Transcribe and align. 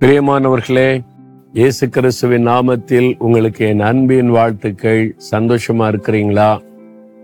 பிரியமானவர்களே 0.00 1.04
இயேசு 1.52 1.88
கிறிஸ்துவின் 1.88 2.46
நாமத்தில் 2.46 3.14
உங்களுக்கு 3.18 3.66
என் 3.66 3.80
அன்பின் 3.80 4.30
வாழ்த்துக்கள். 4.30 5.16
சந்தோஷமா 5.30 5.86
இருக்கிறீங்களா? 5.92 6.58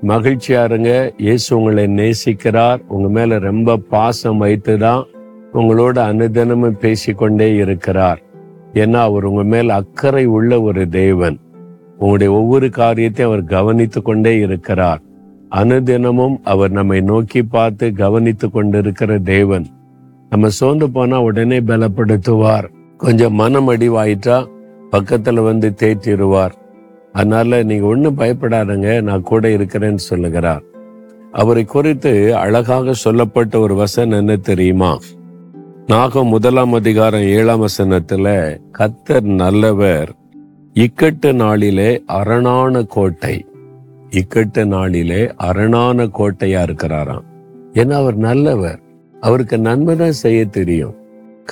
மகிழ்ச்சியா 0.06 0.64
இருங்க. 0.64 1.12
இயேசு 1.16 1.56
உங்களை 1.56 1.84
நேசிக்கிறார். 1.84 2.80
உங்க 2.88 3.08
மேல 3.08 3.38
ரொம்ப 3.38 3.76
பாசம் 3.76 4.36
வைத்து 4.36 4.78
தான் 4.78 5.06
உங்களோட 5.52 5.98
அனுதினமும் 5.98 6.78
பேசிக்கொண்டே 6.78 7.54
இருக்கிறார். 7.54 8.22
ஏன்னா 8.72 9.00
அவர் 9.00 9.24
உங்க 9.24 9.42
மேல் 9.42 9.68
அக்கறை 9.68 10.26
உள்ள 10.26 10.62
ஒரு 10.62 10.88
தேவன். 10.88 11.38
உங்களுடைய 11.98 12.32
ஒவ்வொரு 12.32 12.70
காரியத்தையும் 12.70 13.34
அவர் 13.34 13.44
கவனித்து 13.44 14.02
கொண்டே 14.02 14.38
இருக்கிறார். 14.38 15.02
அனுதினமும் 15.50 16.40
அவர் 16.44 16.70
நம்மை 16.70 17.00
நோக்கி 17.00 17.42
பார்த்து 17.42 17.92
கவனித்து 17.92 18.50
கொண்டிருக்கிற 18.50 19.18
தேவன். 19.18 19.66
நம்ம 20.32 20.48
சோர்ந்து 20.48 20.90
போனா 20.90 21.22
உடனே 21.22 21.60
பலப்படுத்துவார். 21.60 22.68
கொஞ்சம் 22.96 23.34
மனம் 23.34 23.70
அடிவாயிட்டா 23.70 24.46
பக்கத்துல 24.92 25.44
வந்து 25.44 25.74
தேற்றிடுவார் 25.76 26.50
அதனால 27.12 27.62
நீங்க 27.62 27.86
ஒன்றும் 27.86 28.18
பயப்படாதங்க 28.18 29.02
நான் 29.02 29.22
கூட 29.22 29.48
இருக்கிறேன்னு 29.48 29.94
சொல்லுகிறார். 29.94 30.62
அவரை 31.32 31.64
குறித்து 31.64 32.36
அழகாக 32.36 32.92
சொல்லப்பட்ட 32.92 33.58
ஒரு 33.58 33.74
வசனம் 33.74 34.18
என்ன 34.18 34.36
தெரியுமா? 34.36 34.98
நாகம் 35.86 36.26
முதலாம் 36.26 36.72
அதிகாரம் 36.72 37.20
ஏழாம் 37.20 37.66
வசனத்துல 37.66 38.56
கத்தர் 38.78 39.20
நல்லவர் 39.20 40.12
இக்கட்டு 40.74 41.32
நாளிலே 41.32 42.02
அரணான 42.06 42.82
கோட்டை. 42.82 43.46
இக்கட்டு 44.10 44.64
நாளிலே 44.64 45.32
அரணான 45.36 46.04
கோட்டையா 46.04 46.62
இருக்கிறாராம். 46.68 47.26
ஏன்னா 47.72 47.92
அவர் 47.92 48.16
நல்லவர். 48.16 48.81
அவருக்கு 49.22 49.56
நன்மை 49.58 49.96
தான் 49.96 50.20
செய்ய 50.24 50.44
தெரியும். 50.44 50.94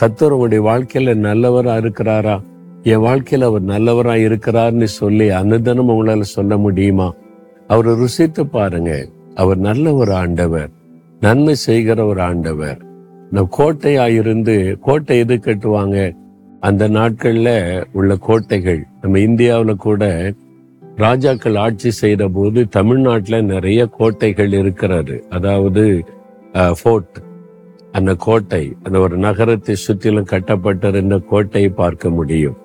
கத்தர் 0.00 0.34
உங்களுடைய 0.34 0.62
வாழ்க்கையில 0.68 1.12
நல்லவரா 1.26 1.74
இருக்கிறாரா? 1.82 2.36
என் 2.82 3.04
வாழ்க்கையில 3.06 3.44
அவர் 3.44 3.64
நல்லவரா 3.64 4.16
இருக்கிறார்னு 4.26 4.88
சொல்லி 5.00 5.26
அனுதனம் 5.28 5.90
உங்களால 5.92 6.20
சொல்ல 6.20 6.56
முடியுமா? 6.56 7.08
அவரை 7.66 7.92
ருசித்து 7.94 8.42
பாருங்க. 8.46 8.92
அவர் 9.34 9.58
நல்ல 9.58 9.94
ஒரு 9.94 10.12
ஆண்டவர். 10.14 10.70
நன்மை 11.20 11.54
செய்கிற 11.54 12.04
ஒரு 12.04 12.20
ஆண்டவர். 12.20 12.78
நம் 13.30 13.50
கோட்டையா 13.58 14.06
இருந்து 14.14 14.54
கோட்டை 14.80 15.18
எது 15.18 15.34
கட்டுவாங்க? 15.34 15.98
அந்த 16.60 16.88
நாட்கள்ல 16.88 17.50
உள்ள 17.92 18.16
கோட்டைகள். 18.16 18.82
நம்ம 19.00 19.18
இந்தியாவில் 19.18 19.82
கூட 19.86 20.04
ராஜாக்கள் 20.96 21.56
ஆட்சி 21.56 21.90
செய்த 21.90 22.28
போது 22.28 22.68
தமிழ்நாட்டில் 22.68 23.50
நிறைய 23.54 23.80
கோட்டைகள் 23.98 24.52
இருக்கிறது. 24.52 25.16
அதாவது 25.30 25.84
ஃபோர்ட். 26.80 27.18
அந்த 27.92 28.14
கோட்டை 28.14 28.72
அந்த 28.82 28.98
ஒரு 28.98 29.16
நகரத்தை 29.16 29.74
சுற்றிலும் 29.74 30.24
கட்டப்பட்டிருந்த 30.24 31.18
கோட்டையை 31.18 31.70
பார்க்க 31.70 32.10
முடியும். 32.10 32.56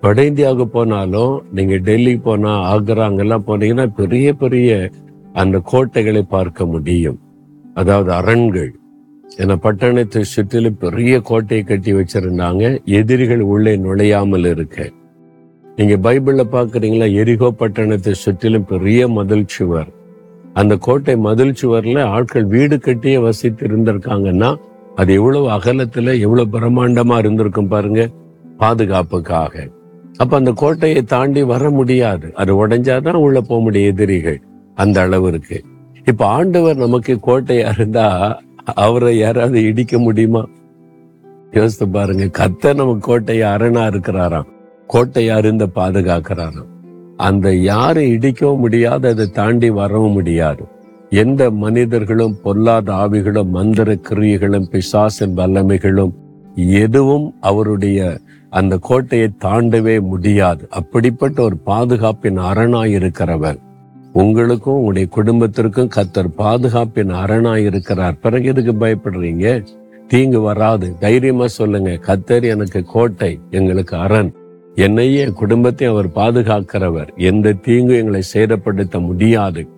வட 0.00 0.24
இந்தியாவுக்கு 0.24 0.68
போனாலும் 0.68 1.42
நீங்க 1.52 1.76
டெல்லி 1.76 2.16
போனா 2.16 2.74
ஆக்ரா 2.74 3.02
அங்கெல்லாம் 3.02 3.46
போனீங்கன்னா 3.46 3.86
பெரிய 3.86 4.32
பெரிய 4.32 4.90
அந்த 5.32 5.58
கோட்டைகளை 5.58 6.22
பார்க்க 6.22 6.66
முடியும். 6.66 7.20
அதாவது 7.74 8.12
அரண்கள். 8.12 8.72
என 9.36 9.56
பட்டணத்தை 9.56 10.20
சுற்றிலும் 10.20 10.76
பெரிய 10.76 11.20
கோட்டையை 11.20 11.64
கட்டி 11.66 11.92
வச்சிருந்தாங்க. 11.92 12.84
எதிரிகள் 12.84 13.40
உள்ளே 13.40 13.76
நுழையாமல் 13.76 14.44
இருக்க. 14.44 14.90
நீங்க 15.76 15.94
பைபிள்ல 15.96 16.42
பாக்குறீங்களா 16.52 17.06
எரிகோ 17.12 17.50
பட்டணத்தை 17.58 18.12
சுற்றிலும் 18.12 18.64
பெரிய 18.64 19.08
மதில் 19.08 19.46
சுவர். 19.46 19.92
அந்த 20.54 20.76
கோட்டை 20.76 21.16
மதில் 21.16 21.54
சுவர்ல 21.62 22.02
ஆட்கள் 22.02 22.44
வீடு 22.44 22.76
கட்டியே 22.76 23.22
வசித்து 23.22 23.66
இருந்திருக்காங்கன்னா 23.66 24.56
அது 24.96 25.12
எவ்வளவு 25.12 25.48
அகலத்துல 25.50 26.20
எவ்வளவு 26.20 26.60
பிரம்மாண்டமா 26.60 27.18
இருந்திருக்கும் 27.18 27.68
பாருங்க 27.68 28.08
பாதுகாப்புக்காக. 28.58 29.68
அப்ப 30.16 30.36
அந்த 30.36 30.52
கோட்டையை 30.52 31.02
தாண்டி 31.02 31.42
வர 31.42 31.70
முடியாது. 31.70 32.30
அது 32.34 32.66
உடைஞ்சாதான் 32.66 33.12
உள்ள 33.12 33.40
போக 33.40 33.62
முடியும் 33.62 33.90
எதிரிகள். 33.90 34.40
அந்த 34.74 35.00
அளவு 35.00 35.28
இருக்கு 35.28 35.64
இப்ப 36.04 36.26
ஆண்டவர் 36.26 36.76
நமக்கு 36.76 37.18
கோட்டையா 37.26 37.74
இருந்தா 37.74 38.40
அவரை 38.64 39.18
யாராவது 39.18 39.62
இடிக்க 39.62 39.98
முடியுமா? 39.98 40.46
யோசித்து 41.50 41.88
பாருங்க 41.88 42.24
கத்த 42.24 42.74
நம்ம 42.74 42.98
கோட்டையை 43.00 43.48
அரணா 43.48 43.84
இருக்கிறாராம். 43.88 44.48
கோட்டையா 44.88 45.38
இருந்த 45.38 45.66
பாதுகாக்கிறாராம். 45.74 46.70
அந்த 47.22 47.54
யாரை 47.54 48.16
இடிக்கவும் 48.16 48.56
முடியாது 48.56 49.08
அதை 49.08 49.26
தாண்டி 49.26 49.70
வரவும் 49.70 50.12
முடியாது. 50.12 50.64
எந்த 51.10 51.50
மனிதர்களும் 51.50 52.36
பொல்லாத 52.42 52.92
ஆவிகளும் 52.92 53.48
மந்திர 53.48 53.94
கிரியைகளும் 53.94 54.68
பிசாசின் 54.70 55.36
வல்லமைகளும் 55.36 56.12
எதுவும் 56.54 57.34
அவருடைய 57.40 58.18
அந்த 58.50 58.78
கோட்டையை 58.80 59.28
தாண்டவே 59.44 60.00
முடியாது. 60.00 60.66
அப்படிப்பட்ட 60.70 61.42
ஒரு 61.42 61.56
பாதுகாப்பின் 61.66 62.38
அரணாயிருக்கிறவர் 62.38 63.58
உங்களுக்கும் 64.12 64.74
உங்களுடைய 64.74 65.06
குடும்பத்திற்கும் 65.06 65.90
கத்தர் 65.96 66.34
பாதுகாப்பின் 66.36 67.12
அரணாயிருக்கிறார் 67.14 68.20
பிறகு 68.22 68.44
எதுக்கு 68.44 68.72
பயப்படுறீங்க? 68.72 69.64
தீங்கு 70.08 70.40
வராது. 70.40 70.98
தைரியமா 70.98 71.46
சொல்லுங்க. 71.46 71.90
கத்தர் 71.90 72.42
எனக்கு 72.42 72.84
கோட்டை 72.84 73.40
எங்களுக்கு 73.50 73.96
அரண். 73.96 74.32
என்னையே 74.74 75.20
என் 75.20 75.32
குடும்பத்தையும் 75.32 75.96
அவர் 75.96 76.08
பாதுகாக்கிறவர். 76.14 77.08
எந்த 77.16 77.52
தீங்கும் 77.52 77.96
எங்களை 77.96 78.22
சேதப்படுத்த 78.34 79.00
முடியாது. 79.00 79.68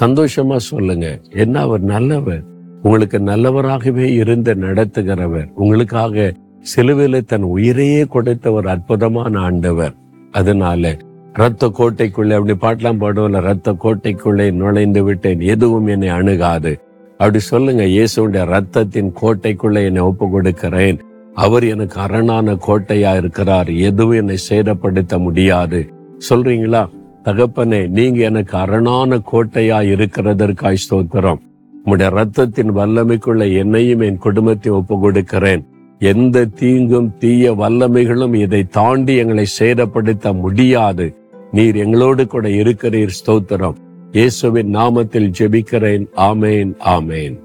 சந்தோஷமா 0.00 0.56
சொல்லுங்க. 0.56 1.20
என்ன 1.30 1.60
அவர் 1.60 1.80
நல்லவர்? 1.80 2.42
உங்களுக்கு 2.82 3.18
நல்லவராகவே 3.18 4.14
இருந்து 4.14 4.54
நடத்துகிறவர். 4.54 5.50
உங்களுக்காக 5.54 6.32
சிலுவையில 6.76 7.24
தன் 7.24 7.42
உயிரையே 7.42 8.04
கொடுத்த 8.04 8.52
ஒரு 8.52 8.68
அற்புதமான 8.68 9.38
ஆண்டவர். 9.38 9.94
அதனால 10.30 10.96
இரத்த 11.34 11.72
கோட்டைக்குள்ளே 11.78 12.36
அப்படி 12.38 12.54
பாட்டெல்லாம் 12.60 13.02
பாடுவோம்ல 13.02 13.40
ரத்த 13.40 13.72
கோட்டைக்குள்ளே 13.72 14.52
நுழைந்து 14.52 15.04
விட்டேன். 15.04 15.40
எதுவும் 15.40 15.86
என்னை 15.86 16.08
அணுகாது. 16.08 16.80
அப்படி 17.10 17.38
சொல்லுங்க 17.38 17.84
இயேசுடைய 17.84 18.44
ரத்தத்தின் 18.56 19.12
கோட்டைக்குள்ளே 19.22 19.84
என்னை 19.84 20.02
ஒப்பு 20.02 20.30
கொடுக்கிறேன் 20.30 21.00
அவர் 21.34 21.64
எனக்கு 21.64 22.00
அரணான 22.00 22.54
கோட்டையா 22.66 23.16
இருக்கிறார். 23.16 23.70
எதுவும் 23.70 24.16
என்னை 24.16 24.36
சேதப்படுத்த 24.48 25.18
முடியாது. 25.18 25.90
சொல்றீங்களா? 26.28 26.88
தகப்பனே 27.24 27.88
நீங்க 27.88 28.24
எனக்கு 28.24 28.56
அரணான 28.56 29.20
கோட்டையா 29.32 29.78
இருக்கிறதற்காய் 29.94 30.76
ஸ்தோத்திரம். 30.90 31.40
உம்முடைய 31.86 32.08
ரத்தத்தின் 32.10 32.72
வல்லமைக்குள்ள 32.74 33.56
என்னையும் 33.56 34.00
என் 34.00 34.18
குடும்பத்தை 34.18 34.72
ஒப்பு 34.72 34.98
கொடுக்கிறேன் 34.98 35.66
எந்த 35.98 36.44
தீங்கும் 36.44 37.16
தீய 37.18 37.52
வல்லமைகளும் 37.52 38.34
இதை 38.34 38.64
தாண்டி 38.64 39.16
எங்களை 39.16 39.46
சேதப்படுத்த 39.58 40.38
முடியாது. 40.40 41.16
நீர் 41.50 41.76
எங்களோடு 41.76 42.26
கூட 42.26 42.48
இருக்கிறீர் 42.48 43.08
ஸ்தோத்திரம். 43.26 43.74
இயேசுவின் 44.12 44.74
நாமத்தில் 44.74 45.32
ஜெபிக்கிறேன். 45.38 46.06
ஆமேன் 46.16 46.72
ஆமேன். 46.84 47.38